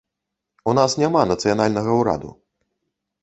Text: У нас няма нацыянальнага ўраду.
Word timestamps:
У 0.71 0.73
нас 0.77 0.95
няма 1.01 1.21
нацыянальнага 1.31 1.91
ўраду. 1.99 2.29